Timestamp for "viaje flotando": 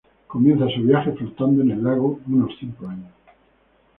0.81-1.61